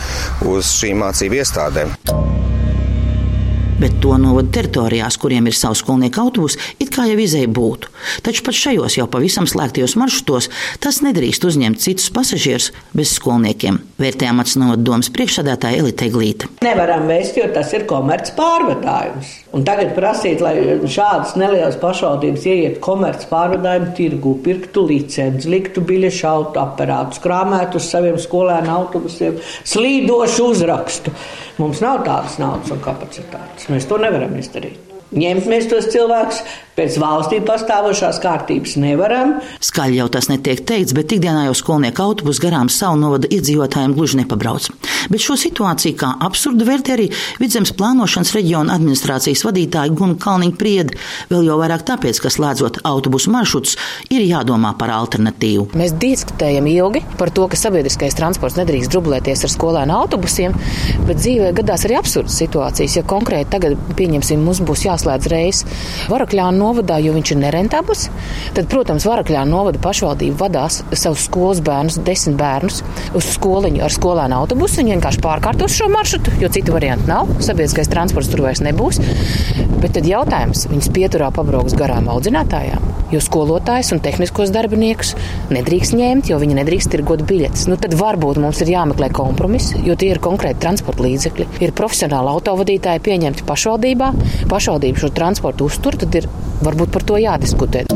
uz 0.46 0.78
šīm 0.80 1.02
mācību 1.02 1.42
iestādēm 1.42 1.96
bet 3.78 4.00
to 4.02 4.16
novada 4.18 4.50
teritorijās, 4.58 5.18
kuriem 5.22 5.48
ir 5.50 5.56
savs 5.56 5.84
skolnieku 5.84 6.22
autobus, 6.22 6.58
it 6.82 6.90
kā 6.94 7.06
jau 7.10 7.18
izēja 7.22 7.50
būtu. 7.54 7.92
Taču 8.26 8.44
pat 8.48 8.58
šajos 8.58 8.98
jau 8.98 9.08
pavisam 9.12 9.48
slēgtajos 9.50 9.94
maršrutos 10.00 10.50
tas 10.84 11.02
nedrīkst 11.06 11.46
uzņemt 11.48 11.82
citus 11.84 12.10
pasažierus 12.14 12.72
bez 12.98 13.14
skolniekiem. 13.18 13.80
Vērtējā 14.02 14.34
mats 14.38 14.58
novada 14.60 14.82
domas 14.90 15.12
priekšsādātāja 15.14 15.84
Elite 15.84 16.10
Glīta. 16.14 16.50
Nevaram 16.66 17.06
vēst, 17.10 17.38
jo 17.38 17.50
tas 17.54 17.74
ir 17.78 17.86
komerc 17.90 18.34
pārvadājums. 18.38 19.36
Un 19.56 19.64
tagad 19.64 19.94
prasīt, 19.96 20.42
lai 20.44 20.58
šādas 20.92 21.38
nelielas 21.40 21.78
pašvaldības 21.80 22.48
ieiet 22.52 22.82
komerc 22.84 23.24
pārvadājumu 23.30 23.94
tirgu, 23.96 24.34
pirktu 24.44 24.84
licenci, 24.90 25.48
liktu 25.54 25.84
biļešu 25.88 26.28
autoaparātus, 26.28 27.22
krāmētu 27.24 27.80
uz 27.80 27.88
saviem 27.88 28.20
skolēnu 28.20 28.74
autobusiem 28.74 29.40
slīdošu 29.64 30.52
uzrakstu. 30.52 31.16
Mums 31.62 31.80
nav 31.86 32.04
tādas 32.10 32.36
naudas 32.44 32.76
un 32.76 32.84
kapacitātes. 32.84 33.72
Mēs 33.72 33.88
to 33.88 34.02
nevaram 34.04 34.36
izdarīt. 34.36 34.97
Ņemt 35.16 35.46
mēs 35.48 35.70
tos 35.72 35.86
cilvēkus 35.94 36.42
pēc 36.78 36.98
valstī 37.02 37.40
pastāvošās 37.42 38.20
kārtības 38.22 38.76
nevaram. 38.78 39.38
Skaļi 39.64 40.02
jau 40.02 40.08
tas 40.14 40.28
netiek 40.30 40.60
teikts, 40.68 40.94
bet 40.94 41.14
ikdienā 41.16 41.48
jau 41.48 41.56
skolnieku 41.58 42.04
autobus 42.04 42.42
garām 42.44 42.70
savu 42.70 43.00
novada 43.00 43.30
iedzīvotājiem 43.34 43.96
gluži 43.98 44.20
nepabrauc. 44.20 44.68
Bet 45.08 45.24
šo 45.24 45.38
situāciju 45.40 45.96
kā 45.98 46.12
absurdu 46.28 46.68
vērtē 46.68 46.94
arī 46.98 47.08
Vidzemes 47.40 47.72
plānošanas 47.78 48.34
reģiona 48.36 48.76
administrācijas 48.76 49.46
vadītāja 49.48 49.94
Guna 49.96 50.18
Kalniņa 50.22 50.58
Prieda. 50.60 51.00
Vēl 51.32 51.48
jau 51.48 51.58
vairāk 51.62 51.86
tāpēc, 51.88 52.20
ka 52.22 52.32
slēdzot 52.34 52.82
autobusu 52.88 53.32
maršrutus, 53.34 53.78
ir 54.12 54.26
jādomā 54.28 54.74
par 54.78 54.92
alternatīvu. 54.98 55.70
Mēs 55.78 55.96
diskutējam 56.02 56.68
ilgi 56.70 57.02
par 57.18 57.32
to, 57.34 57.48
ka 57.50 57.58
sabiedriskais 57.60 58.18
transports 58.20 58.60
nedrīkst 58.60 58.94
dublēties 58.94 59.46
ar 59.48 59.56
skolēnu 59.56 59.96
autobusiem, 59.98 60.54
bet 61.08 61.24
dzīvē 61.24 61.54
gadās 61.62 61.88
arī 61.88 61.98
absurdas 62.02 62.38
situācijas. 62.44 63.00
Ja 63.00 63.08
konkrēti 63.08 63.54
tagad, 63.56 63.80
pieņemsim, 63.98 64.44
mums 64.44 64.62
būs 64.68 64.86
jāslēdz 64.98 65.30
reizes 65.32 65.66
Varakļānu 66.12 66.58
novadā, 66.58 66.98
jo 67.04 67.14
viņš 67.16 67.34
ir 67.34 67.42
nerentabls, 67.42 68.08
tad, 68.58 68.68
protams, 68.72 69.06
Varakļānu 69.08 69.54
novada 69.54 69.82
pašvaldība 69.84 70.48
vadās 70.48 70.82
savus 70.94 71.28
skolas 71.28 71.62
bērnus, 71.66 72.00
desmit 72.08 72.38
bērnus 72.40 72.82
uz 73.18 73.30
skoliņu 73.36 73.84
ar 73.86 73.94
skolēnu 73.94 74.38
autobusu. 74.42 74.82
Viņi 74.82 74.96
vienkārši 74.96 75.24
pārkārtos 75.24 75.78
šo 75.78 75.90
maršrutu, 75.94 76.38
jo 76.42 76.52
citu 76.54 76.76
variantu 76.76 77.10
nav. 77.10 77.34
Sabiedriskais 77.44 77.92
transports 77.92 78.32
tur 78.32 78.46
vairs 78.48 78.64
nebūs. 78.66 79.02
Bet 79.82 79.94
tad 79.98 80.08
jautājums, 80.10 80.68
viņas 80.72 80.94
pieturā 80.96 81.30
pabrauks 81.36 81.78
garām 81.78 82.10
audzinātājām, 82.14 82.97
jo 83.14 83.22
skolotājs 83.24 83.94
un 83.96 84.02
tehniskos 84.04 84.52
darbiniekus 84.56 85.14
nedrīkst 85.54 85.96
ņemt, 85.98 86.32
jo 86.32 86.40
viņi 86.42 86.58
nedrīkst 86.60 86.92
tirgot 86.94 87.24
biļetes. 87.28 87.68
Nu, 87.72 87.80
tad 87.82 87.96
varbūt 88.00 88.42
mums 88.44 88.62
ir 88.64 88.74
jāmeklē 88.74 89.12
kompromiss, 89.16 89.76
jo 89.86 89.96
tie 90.00 90.12
ir 90.14 90.22
konkrēti 90.24 90.64
transporta 90.66 91.06
līdzekļi. 91.06 91.50
Ir 91.66 91.76
profesionāli 91.78 92.34
autovadītāji 92.36 93.04
pieņemti 93.08 93.48
pašvaldībā, 93.48 94.12
pašvaldība 94.52 95.04
šo 95.04 95.14
transportu 95.16 95.72
uztur, 95.72 96.00
tad 96.00 96.20
ir 96.20 96.30
varbūt 96.66 96.94
par 96.94 97.08
to 97.08 97.22
jādiskutē. 97.22 97.88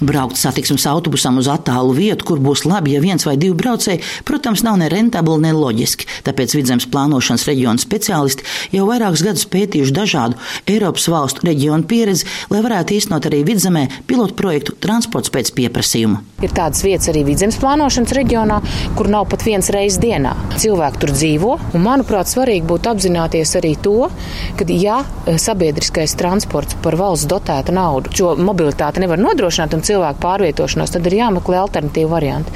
Braukt 0.00 0.38
satiksmes 0.40 0.86
autobusam 0.88 1.36
uz 1.40 1.48
attālu 1.52 1.92
vietu, 1.92 2.24
kur 2.30 2.40
būs 2.40 2.64
labi, 2.64 2.94
ja 2.94 3.02
viens 3.04 3.26
vai 3.28 3.36
divi 3.40 3.52
braucēji, 3.58 4.00
protams, 4.24 4.62
nav 4.64 4.78
ne 4.80 4.88
rentabli, 4.88 5.36
ne 5.44 5.52
loģiski. 5.52 6.08
Tāpēc 6.24 6.54
vidzemes 6.56 6.86
plānošanas 6.88 7.44
reģiona 7.48 7.82
speciālisti 7.82 8.46
jau 8.72 8.86
vairākus 8.88 9.24
gadus 9.26 9.44
pētījuši 9.52 9.96
dažādu 9.96 10.40
Eiropas 10.70 11.04
valstu 11.12 11.44
reģionu 11.50 11.84
pieredzi, 11.90 12.24
lai 12.52 12.62
varētu 12.64 12.96
īstenot 12.96 13.28
arī 13.28 13.42
vidzemē 13.48 13.84
pilotu 14.08 14.36
projektu 14.38 14.76
transports 14.80 15.32
pēc 15.34 15.52
pieprasījuma. 15.58 16.22
Ir 16.40 16.54
tādas 16.56 16.80
vietas 16.80 17.10
arī 17.12 17.26
vidzemes 17.28 17.58
plānošanas 17.60 18.14
reģionā, 18.16 18.60
kur 18.96 19.10
nav 19.12 19.26
pat 19.28 19.44
viens 19.44 19.68
reizes 19.74 20.00
dienā. 20.00 20.32
Cilvēki 20.56 21.02
tur 21.02 21.12
dzīvo, 21.12 21.52
un 21.76 21.84
manuprāt, 21.84 22.30
svarīgi 22.32 22.64
būtu 22.70 22.94
apzināties 22.94 23.52
arī 23.60 23.74
to, 23.84 24.08
ka, 24.56 24.64
ja 24.72 25.02
sabiedriskais 25.28 26.16
transports 26.16 26.78
par 26.80 26.96
valsts 26.96 27.28
dotētu 27.28 27.76
naudu, 27.76 28.14
šo 28.16 28.32
mobilitāti 28.40 29.04
nevar 29.04 29.20
nodrošināt 29.20 29.76
un 29.76 29.84
cilvēku 29.90 30.22
pārvietošanos, 30.24 30.94
tad 30.94 31.08
ir 31.10 31.18
jāmeklē 31.20 31.60
alternatīva 31.64 32.14
varianti. 32.14 32.54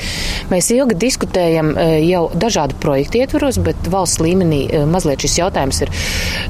Mēs 0.50 0.69
ilgi 0.75 0.97
diskutējam 1.00 1.73
e, 1.75 1.87
jau 2.05 2.26
dažādu 2.37 2.76
projektu 2.83 3.23
ietvaros, 3.23 3.59
bet 3.64 3.88
valsts 3.91 4.21
līmenī 4.23 4.64
e, 4.69 4.83
mazliet 4.88 5.25
šis 5.25 5.38
jautājums 5.41 5.81
ir, 5.85 5.93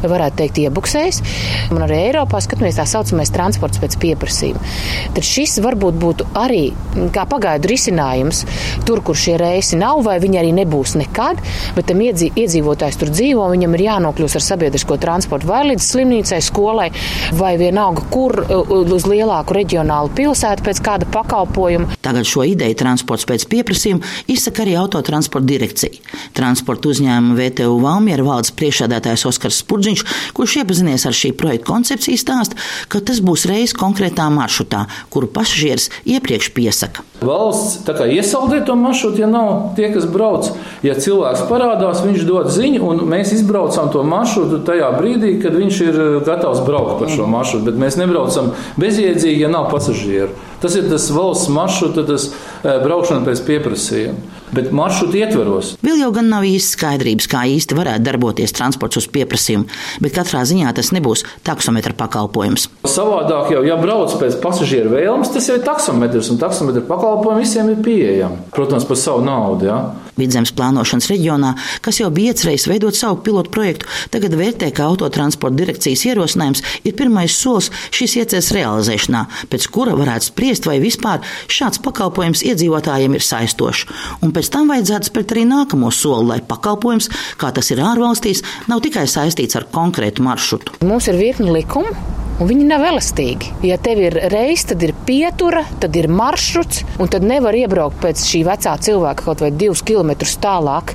varētu 0.04 0.40
teikt, 0.42 0.60
iebuksējis. 0.64 1.20
Un 1.74 1.84
arī 1.86 2.00
Eiropā 2.08 2.40
skatāmies 2.44 2.78
tā 2.80 2.86
saucamais 2.88 3.32
transports 3.34 3.80
pēc 3.82 3.96
pieprasījuma. 4.02 4.62
Tad 5.14 5.28
šis 5.28 5.60
varbūt 5.64 5.98
būtu 6.00 6.28
arī 6.38 6.64
kā 7.14 7.24
pagaidu 7.30 7.70
risinājums 7.70 8.44
tur, 8.86 9.02
kur 9.06 9.18
šie 9.18 9.36
reisi 9.40 9.78
nav, 9.80 10.02
vai 10.06 10.18
viņi 10.22 10.40
arī 10.40 10.52
nebūs 10.58 10.96
nekad, 11.00 11.40
bet 11.76 11.88
tam 11.90 12.02
iedzīvotājs 12.04 12.98
tur 13.00 13.12
dzīvo, 13.14 13.46
viņam 13.54 13.78
ir 13.78 13.86
jānokļūst 13.86 14.40
ar 14.40 14.46
sabiedrisko 14.48 14.98
transportu 15.02 15.50
vai 15.50 15.62
līdz 15.70 15.86
slimnīcai, 15.86 16.40
skolai, 16.44 16.90
vai 17.38 17.54
vienalga, 17.60 18.04
kur 18.12 18.42
uz 18.44 19.06
lielāku 19.08 19.56
reģionālu 19.56 20.12
pilsētu 20.18 20.66
pēc 20.74 20.82
kāda 20.82 21.06
pakalpojuma. 21.12 21.94
Tagad 22.02 22.26
šo 22.26 22.44
ideju 22.50 22.74
transports 22.78 23.26
pēc 23.28 23.46
pieprasījuma 23.50 24.02
izsaka 24.26 24.64
arī 24.64 24.74
autotransporta 24.80 25.46
direkcija. 25.46 26.02
Transporta 26.34 26.90
uzņēmuma 26.90 27.38
VTU 27.38 27.78
Valmiera 27.82 28.24
valdes 28.26 28.52
priekšādātājs 28.58 29.26
Oskars 29.30 29.62
Spurģiņš, 29.62 30.04
kurš 30.34 30.58
iepazinies 30.62 31.06
ar 31.06 31.14
šī 31.14 31.32
projekta 31.38 31.70
koncepciju, 31.70 32.18
stāsta, 32.18 32.58
ka 32.88 33.00
tas 33.00 33.22
būs 33.22 33.46
reizes 33.50 33.76
konkrētā 33.78 34.26
maršrutā, 34.34 34.86
kuru 35.14 35.30
pasažieris 35.30 35.90
iepriekš 36.04 36.50
piesaka. 36.56 37.04
Valsts 37.24 37.80
iesaldē 38.04 38.64
to 38.66 38.74
maršrutu, 38.76 39.22
ja 39.22 39.28
nav 39.30 39.74
tie, 39.78 39.88
kas 39.94 40.04
brauc. 40.10 40.50
Ja 40.84 40.96
cilvēks 40.98 41.46
parādās, 41.48 42.02
viņš 42.04 42.24
dod 42.28 42.50
ziņu, 42.52 42.82
un 42.84 43.04
mēs 43.08 43.32
izbraucam 43.36 43.88
to 43.94 44.02
maršrutu 44.04 44.60
tajā 44.66 44.90
brīdī, 44.98 45.36
kad 45.42 45.56
viņš 45.56 45.80
ir 45.86 46.00
gatavs 46.26 46.60
braukt 46.66 46.98
pa 47.00 47.08
šo 47.08 47.28
maršrutu. 47.30 47.70
Bet 47.70 47.80
mēs 47.80 47.96
nebraucam 48.00 48.52
bezjēdzīgi, 48.80 49.46
ja 49.46 49.52
nav 49.52 49.70
pasažieru. 49.72 50.34
Tas 50.64 50.78
ir 50.80 50.88
tas 50.88 51.10
valsts 51.12 51.50
maršruts, 51.52 52.06
tas 52.08 52.30
eh, 52.32 52.78
braukšana 52.80 53.26
pēc 53.28 53.44
pieprasījuma 53.44 54.43
bet 54.54 54.72
maršrutu 54.74 55.20
ietveros. 55.20 55.74
Vēl 55.84 56.02
jau 56.04 56.10
gan 56.14 56.30
nav 56.32 56.46
īsti 56.48 56.78
skaidrības, 56.78 57.28
kā 57.30 57.44
īsti 57.54 57.78
varētu 57.78 58.06
darboties 58.06 58.54
transports 58.56 59.00
uz 59.00 59.08
pieprasījumu, 59.14 59.68
bet 60.04 60.14
katrā 60.16 60.44
ziņā 60.48 60.72
tas 60.76 60.92
nebūs 60.94 61.24
taksometra 61.46 61.96
pakalpojums. 61.98 62.68
Savādāk 62.90 63.52
jau, 63.54 63.64
ja 63.66 63.76
brauc 63.80 64.14
pēc 64.20 64.38
pasažieru 64.42 64.94
vēlmes, 64.94 65.32
tas 65.34 65.48
jau 65.50 65.58
ir 65.58 65.66
taksometrs, 65.66 66.30
un 66.32 66.40
taksometra 66.42 66.84
pakalpojumi 66.88 67.44
visiem 67.44 67.70
ir 67.72 67.82
pieejami. 67.84 68.48
Protams, 68.54 68.86
par 68.88 69.00
savu 69.00 69.24
naudu. 69.24 69.68
Ja? 69.68 69.78
Vidzemes 70.14 70.52
plānošanas 70.54 71.08
reģionā, 71.10 71.54
kas 71.82 71.98
jau 71.98 72.10
bija 72.14 72.34
iecerējis 72.34 72.68
veidot 72.70 72.94
savu 72.94 73.18
pilotu 73.26 73.50
projektu, 73.54 73.88
tagad 74.14 74.36
vērtē, 74.38 74.68
ka 74.74 74.86
autotransporta 74.86 75.58
direkcijas 75.58 76.04
ierosinājums 76.06 76.62
ir 76.86 76.94
pirmais 76.98 77.34
solis 77.34 77.70
šīs 77.94 78.18
ieceres 78.20 78.52
realizēšanā, 78.54 79.24
pēc 79.50 79.66
kura 79.74 79.96
varētu 79.98 80.30
spriest, 80.30 80.68
vai 80.70 80.78
vispār 80.82 81.24
šāds 81.50 81.82
pakalpojums 81.82 82.44
iedzīvotājiem 82.46 83.18
ir 83.18 83.26
saistošs. 83.26 83.88
Un 84.22 84.34
pēc 84.36 84.43
tam 84.52 84.72
vajadzētu 84.72 85.10
spērt 85.10 85.36
arī 85.36 85.46
nākamo 85.50 85.92
soli, 85.94 86.28
lai 86.32 86.40
pakalpojums, 86.44 87.10
kā 87.40 87.52
tas 87.54 87.70
ir 87.74 87.82
ārvalstīs, 87.84 88.44
nav 88.70 88.84
tikai 88.84 89.06
saistīts 89.10 89.56
ar 89.60 89.68
konkrētu 89.72 90.24
maršrutu. 90.26 90.78
Mums 90.84 91.08
ir 91.12 91.20
virkni 91.20 91.52
likumu 91.54 91.94
un 92.40 92.48
viņi 92.50 92.66
nav 92.68 92.84
elastīgi. 92.88 93.52
Ja 93.66 93.76
tev 93.82 94.00
ir 94.02 94.16
reizes, 94.32 94.66
tad 94.72 94.82
ir 94.86 94.94
pietura, 95.06 95.64
tad 95.82 95.94
ir 95.98 96.08
maršruts, 96.10 96.82
un 97.02 97.10
tad 97.10 97.26
nevar 97.26 97.56
iebraukt 97.56 98.00
pēc 98.02 98.24
šī 98.26 98.42
vecā 98.48 98.74
cilvēka 98.86 99.26
kaut 99.26 99.44
vai 99.44 99.52
divus 99.54 99.84
kilometrus 99.86 100.36
tālāk 100.42 100.94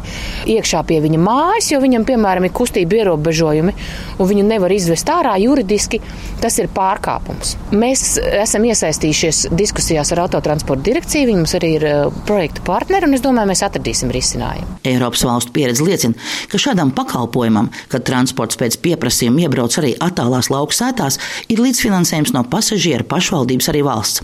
iekšā 0.50 0.84
pie 0.88 1.00
viņa 1.04 1.22
mājas, 1.22 1.72
jo 1.72 1.80
viņam, 1.84 2.06
piemēram, 2.08 2.48
ir 2.48 2.56
kustība 2.56 3.00
ierobežojumi, 3.00 3.76
un 4.20 4.30
viņu 4.30 4.46
nevar 4.48 4.74
izvest 4.76 5.10
ārā 5.14 5.38
juridiski. 5.42 6.02
Tas 6.40 6.56
ir 6.62 6.70
pārkāpums. 6.72 7.56
Mēs 7.76 8.16
esam 8.20 8.64
iesaistījušies 8.70 9.50
diskusijās 9.60 10.14
ar 10.16 10.24
autotransporta 10.24 10.86
direkciju, 10.88 11.28
viņi 11.28 11.42
mums 11.42 11.56
arī 11.58 11.72
ir 11.76 11.88
uh, 11.90 12.22
projektu 12.28 12.64
partneri, 12.68 13.10
un 13.10 13.18
es 13.18 13.24
domāju, 13.24 13.52
mēs 13.52 13.64
atradīsim 13.68 14.12
risinājumu. 14.16 14.80
Eiropas 14.88 15.26
valstu 15.28 15.54
pieredze 15.56 15.84
liecina, 15.84 16.30
ka 16.52 16.62
šādam 16.62 16.94
pakalpojumam, 16.96 17.68
kad 17.92 18.08
transports 18.08 18.60
pēc 18.60 18.80
pieprasījuma 18.86 19.44
iebrauc 19.46 19.76
arī 19.82 19.92
attālās 20.00 20.52
lauku 20.54 20.76
sētās, 20.76 21.20
ir 21.52 21.62
līdzfinansējums 21.64 22.34
no 22.36 22.44
pasažieru 22.50 23.08
pašvaldības 23.10 23.70
arī 23.72 23.84
valsts. 23.86 24.24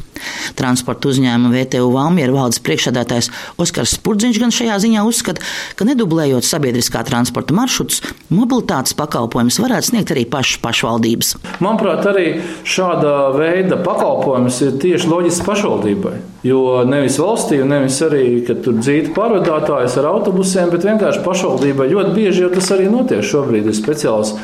Transporta 0.59 1.09
uzņēmuma 1.11 1.53
VTU 1.53 1.89
Valmiera 1.93 2.35
valdes 2.35 2.61
priekšsēdētājs 2.65 3.31
Oskars 3.61 3.95
Spurdziņš 3.99 4.41
gan 4.41 4.53
šajā 4.55 4.77
ziņā 4.85 5.05
uzskata, 5.07 5.43
ka 5.75 5.87
nedublējot 5.87 6.47
sabiedriskā 6.47 7.03
transporta 7.07 7.55
maršrutus, 7.57 8.03
mobilitātes 8.33 8.95
pakalpojumus 8.97 9.59
varētu 9.63 9.91
sniegt 9.91 10.13
arī 10.15 10.27
pašas 10.29 10.61
pašvaldības. 10.65 11.35
Manuprāt, 11.63 12.05
arī 12.11 12.27
šāda 12.67 13.33
veida 13.35 13.79
pakalpojums 13.85 14.63
ir 14.65 14.79
tieši 14.83 15.11
loģisks 15.11 15.45
pašvaldībai. 15.47 16.17
Jo 16.45 16.83
nevis 16.85 17.15
valstī, 17.17 17.57
nevis 17.65 17.95
arī, 18.05 18.43
kad 18.45 18.59
tur 18.61 18.75
dzīvo 18.77 19.15
pārvadātājs 19.15 19.95
ar 19.97 20.11
autobusiem, 20.11 20.69
bet 20.69 20.83
vienkārši 20.85 21.23
pašvaldībai 21.25 21.87
ļoti 21.89 22.11
bieži 22.13 22.43
jau 22.43 22.51
tas 22.53 22.67
arī 22.75 22.85
notiek. 22.91 23.23
Šobrīd 23.25 23.65
ir 23.71 23.73
speciāls 23.73 24.35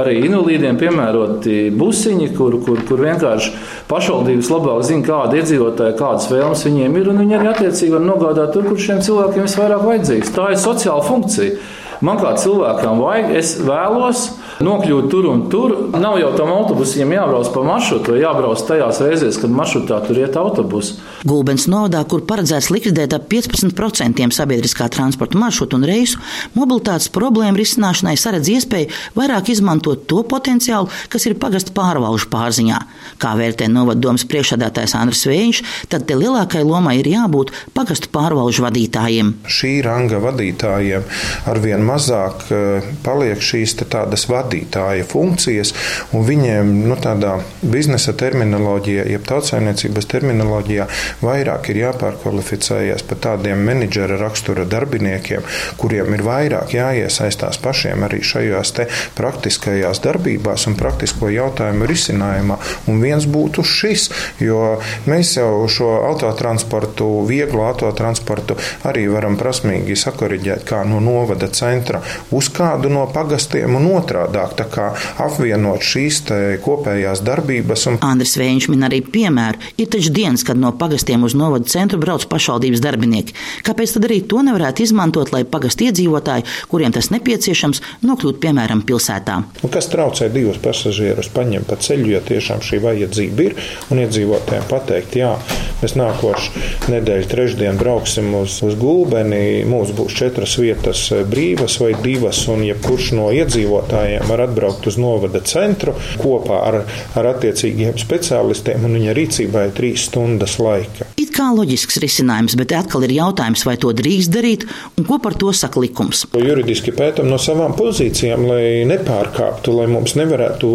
arī 0.00 0.22
invalīdiem 0.24 0.78
piemēroti 0.80 1.58
busiņi, 1.76 2.30
kur, 2.38 2.56
kur, 2.64 2.80
kur 2.88 3.04
vienkārši 3.04 3.52
pašvaldības 3.90 4.50
labāk 4.54 4.80
zina, 4.88 5.04
kāda 5.10 5.36
iedzīvotāja, 5.42 5.98
kādas 6.00 6.30
vēlmes 6.32 6.64
viņiem 6.64 6.96
ir, 6.96 7.12
un 7.12 7.20
viņi 7.26 7.38
arī 7.42 7.52
attiecīgi 7.52 7.92
var 7.98 8.08
nogādāt 8.08 8.56
tur, 8.56 8.64
kur 8.70 8.80
šiem 8.80 9.04
cilvēkiem 9.04 9.44
visvairāk 9.44 9.84
vajadzīgs. 9.84 10.32
Tā 10.38 10.48
ir 10.54 10.64
sociāla 10.64 11.04
funkcija. 11.04 11.60
Man 12.00 12.16
kā 12.22 12.32
cilvēkam 12.40 13.04
vajag, 13.04 13.34
es 13.36 13.58
vēlos 13.60 14.30
nokļūt 14.64 15.08
tur 15.12 15.28
un 15.30 15.44
tur. 15.52 15.74
Nav 16.00 16.18
jau 16.20 16.30
tam 16.36 16.52
autobusiem 16.52 17.12
jābrauc 17.14 17.48
pa 17.54 17.62
maršrutu, 17.64 18.14
vai 18.14 18.22
jābrauc 18.22 18.62
tajās 18.68 19.00
reizēs, 19.04 19.38
kad 19.40 19.52
maršrutā 19.54 20.00
tur 20.04 20.20
iet 20.20 20.36
autobusi. 20.36 20.98
Gulbens 21.28 21.66
novadā, 21.70 22.02
kur 22.08 22.24
paredzēts 22.28 22.70
likvidēt 22.72 23.14
ap 23.16 23.28
15% 23.32 24.36
sabiedriskā 24.36 24.88
transporta 24.92 25.40
maršrutu 25.40 25.78
un 25.80 25.86
reisu, 25.88 26.20
mobilitātes 26.56 27.08
problēmu 27.14 27.60
risināšanai 27.60 28.16
saredz 28.20 28.50
iespēju 28.52 28.90
vairāk 29.16 29.50
izmantot 29.54 30.04
to 30.10 30.22
potenciālu, 30.28 30.90
kas 31.12 31.26
ir 31.28 31.38
pagasta 31.40 31.74
pārvalžu 31.76 32.28
pārziņā. 32.32 32.82
Kā 33.20 33.34
vērtē 33.40 33.68
novaddomas 33.72 34.26
priekšādātājs 34.28 34.96
Andris 34.98 35.24
Vējiņš, 35.28 35.62
tad 35.92 36.06
te 36.08 36.18
lielākai 36.20 36.64
lomai 36.66 36.98
ir 37.00 37.08
jābūt 37.12 37.54
pagastu 37.76 38.12
pārvalžu 38.12 38.66
vadītājiem. 38.66 39.34
Šī 39.48 39.72
ranga 39.86 40.20
vadītājiem 40.20 41.08
arvien 41.50 41.84
mazāk 41.86 42.48
eh, 42.52 42.92
paliek 43.04 43.40
šīs 43.40 43.78
tādas 43.80 44.26
vadītājas 44.28 44.49
vadītāja 44.50 45.06
funkcijas, 45.06 45.72
un 46.12 46.24
viņiem 46.26 46.72
nu, 46.88 46.96
tādā 47.00 47.38
biznesa 47.62 48.12
terminoloģijā, 48.18 49.06
jeb 49.10 49.26
tautsājumniecības 49.28 50.08
terminoloģijā, 50.10 50.86
vairāk 51.22 51.70
ir 51.70 51.82
jāpārkvalificējas 51.84 53.04
par 53.06 53.20
tādiem 53.22 53.62
menedžera 53.66 54.18
rakstura 54.20 54.64
darbiniekiem, 54.64 55.42
kuriem 55.78 56.14
ir 56.14 56.24
vairāk 56.26 56.74
jāiesaistās 56.74 57.60
pašiem 57.62 58.06
arī 58.06 58.22
šajās 58.22 58.74
praktiskajās 59.16 60.00
darbībās 60.04 60.66
un 60.70 60.76
praktisko 60.78 61.30
jautājumu 61.32 61.86
risinājumā. 61.88 62.58
Un 62.88 63.00
viens 63.02 63.26
būtu 63.26 63.64
šis, 63.66 64.08
jo 64.40 64.78
mēs 65.10 65.34
jau 65.36 65.66
šo 65.68 65.90
autotransportu, 66.08 67.08
vieglu 67.28 67.64
autotransportu 67.66 68.56
arī 68.88 69.06
varam 69.10 69.36
prasmīgi 69.40 69.98
sakoriģēt 69.98 70.64
kā 70.68 70.82
no 70.88 71.00
novada 71.02 71.50
centra 71.52 72.00
uz 72.36 72.48
kādu 72.54 72.90
no 72.92 73.06
pagastiem 73.12 73.76
un 73.76 73.90
otrādi 73.96 74.39
savādāk 74.40 74.78
apvienot 75.20 75.84
šīs 75.84 76.22
kopējās 76.64 77.22
darbības. 77.24 77.86
Un... 77.90 77.98
Andris 78.04 78.36
Vēņš 78.40 78.68
min 78.72 78.84
arī 78.86 79.00
piemēru. 79.04 79.60
Ir 79.80 79.88
taču 79.92 80.12
dienas, 80.14 80.44
kad 80.46 80.58
no 80.58 80.72
pagastiem 80.76 81.24
uz 81.24 81.34
novadu 81.34 81.68
centru 81.68 82.00
brauc 82.00 82.24
pašvaldības 82.30 82.80
darbinieki. 82.80 83.36
Kāpēc 83.66 83.96
tad 83.96 84.08
arī 84.08 84.20
to 84.26 84.42
nevarētu 84.46 84.84
izmantot, 84.84 85.32
lai 85.34 85.44
pagastu 85.44 85.88
iedzīvotāji, 85.88 86.46
kuriem 86.70 86.94
tas 86.94 87.10
nepieciešams, 87.12 87.82
nokļūtu 88.06 88.40
piemēram 88.42 88.84
pilsētā? 88.86 89.40
Un 89.64 89.72
kas 89.72 89.90
traucē 89.92 90.30
divus 90.32 90.60
pasažierus 90.62 91.30
paņemt 91.34 91.68
pa 91.70 91.78
ceļu, 91.80 92.12
ja 92.14 92.22
tiešām 92.24 92.62
šī 92.64 92.80
vajadzība 92.84 93.46
ir, 93.48 93.58
un 93.90 94.02
iedzīvotājiem 94.04 94.68
pateikt, 94.70 95.18
jā, 95.20 95.34
mēs 95.82 95.96
nākošu 95.98 96.64
nedēļu 96.92 97.28
trešdien 97.30 97.80
brauksim 97.80 98.32
uz, 98.40 98.60
uz 98.66 98.76
gulbeni, 98.80 99.64
mums 99.68 99.92
būs 99.96 100.16
četras 100.20 100.56
vietas 100.60 101.06
brīvas 101.30 101.78
vai 101.82 101.92
divas, 102.00 102.42
un 102.52 102.64
jebkurš 102.66 103.12
no 103.18 103.30
iedzīvotājiem 103.34 104.29
var 104.30 104.46
atbraukt 104.46 104.86
uz 104.90 104.98
novada 105.00 105.42
centru 105.46 105.96
kopā 106.20 106.62
ar, 106.70 106.80
ar 107.18 107.32
attiecīgiem 107.34 107.98
speciālistiem, 108.00 108.86
un 108.86 108.98
viņa 109.00 109.16
rīcībā 109.18 109.66
ir 109.68 109.76
trīs 109.76 110.06
stundas 110.10 110.58
laika. 110.62 111.10
It 111.20 111.30
kā 111.40 111.48
loģisks 111.56 111.98
risinājums, 112.02 112.56
bet 112.60 112.74
atkal 112.76 113.06
ir 113.06 113.14
jautājums, 113.16 113.64
vai 113.64 113.76
to 113.80 113.92
drīkst 113.96 114.32
darīt 114.34 114.66
un 114.98 115.06
ko 115.08 115.20
par 115.22 115.36
to 115.40 115.52
saka 115.56 115.80
likums. 115.82 116.26
Juridiski 116.36 116.92
pētam 116.96 117.30
no 117.30 117.38
savām 117.40 117.74
pozīcijām, 117.78 118.44
lai 118.50 118.62
nepārkāptu, 118.90 119.74
lai 119.78 119.88
mums 119.90 120.16
nevarētu 120.20 120.70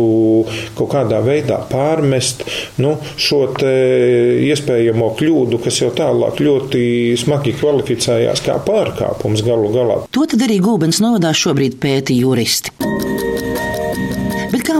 kaut 0.79 0.91
kādā 0.95 1.21
veidā 1.25 1.61
pārmest 1.69 2.45
nu, 2.81 2.95
šo 3.21 3.43
iespējamo 3.55 5.11
kļūdu, 5.19 5.61
kas 5.65 5.81
jau 5.83 5.91
tālāk 5.95 6.41
ļoti 6.41 6.83
smagi 7.19 7.55
kvalificējās 7.59 8.43
kā 8.45 8.57
pārkāpums 8.65 9.45
galu 9.45 9.71
galā. 9.75 10.01
To 10.15 10.25
tad 10.29 10.47
arī 10.47 10.61
Gulbens 10.65 11.03
novadā 11.03 11.35
šobrīd 11.35 11.77
pēta 11.81 12.15
juristi. 12.15 12.73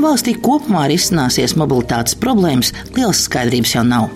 Valstī 0.06 0.36
kopumā 0.38 0.84
risināsies 0.92 1.56
mobilitātes 1.58 2.14
problēmas, 2.22 2.70
liels 2.94 3.24
skaidrības 3.26 3.72
jau 3.74 3.82
nav. 3.88 4.12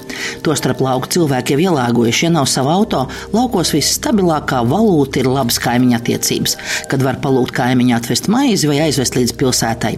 Tostarp 0.45 0.83
lauku 0.85 1.09
cilvēki 1.15 1.55
jau 1.55 1.63
ielāgojuši, 1.63 2.27
ja 2.27 2.29
nav 2.35 2.45
sava 2.51 2.75
auto, 2.77 2.99
laukos 3.33 3.71
visstabilākā 3.73 4.59
valūta 4.69 5.23
ir 5.23 5.29
labas 5.31 5.57
kaimiņa 5.63 5.97
attiecības, 5.97 6.55
kad 6.91 7.05
var 7.05 7.17
palūgt 7.23 7.55
kaimiņu 7.57 7.95
atvest 7.97 8.29
maizi 8.29 8.69
vai 8.69 8.77
aizvest 8.85 9.17
līdz 9.17 9.33
pilsētai. 9.41 9.95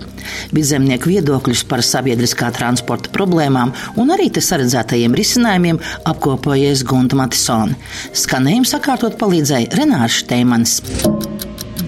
Bidzemnieku 0.56 1.12
viedokļus 1.12 1.66
par 1.68 1.84
sabiedriskā 1.84 2.54
transporta 2.56 3.12
problēmām 3.12 3.76
un 4.00 4.16
arī 4.16 4.30
te 4.32 4.44
saredzētajiem 4.46 5.18
risinājumiem 5.20 5.82
apkopojies 6.08 6.86
Gunta 6.88 7.20
Matisone. 7.20 7.76
Skanējumu 8.16 8.72
sakārtot 8.72 9.20
palīdzēja 9.20 9.76
Renārs 9.76 10.22
Šteimanis 10.24 10.80